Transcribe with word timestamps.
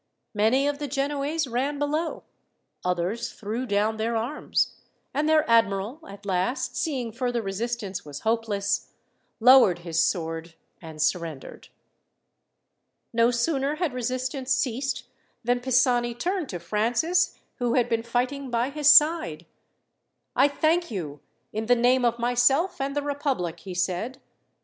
Many 0.33 0.67
of 0.67 0.79
the 0.79 0.87
Genoese 0.87 1.45
ran 1.45 1.77
below. 1.77 2.23
Others 2.83 3.33
threw 3.33 3.67
down 3.67 3.97
their 3.97 4.15
arms, 4.17 4.73
and 5.13 5.29
their 5.29 5.47
admiral, 5.47 5.99
at 6.09 6.25
last, 6.25 6.75
seeing 6.75 7.11
further 7.11 7.43
resistance 7.43 8.03
was 8.03 8.21
hopeless, 8.21 8.93
lowered 9.39 9.77
his 9.85 10.01
sword 10.01 10.55
and 10.81 10.99
surrendered. 10.99 11.67
No 13.13 13.29
sooner 13.29 13.75
had 13.75 13.93
resistance 13.93 14.51
ceased 14.51 15.03
than 15.43 15.59
Pisani 15.59 16.15
turned 16.15 16.49
to 16.49 16.59
Francis, 16.59 17.37
who 17.57 17.75
had 17.75 17.87
been 17.87 18.01
fighting 18.01 18.49
by 18.49 18.71
his 18.71 18.91
side: 18.91 19.45
"I 20.35 20.47
thank 20.47 20.89
you, 20.89 21.19
in 21.53 21.67
the 21.67 21.75
name 21.75 22.05
of 22.05 22.17
myself 22.17 22.81
and 22.81 22.95
the 22.95 23.03
republic," 23.03 23.59
he 23.59 23.75
said. 23.75 24.19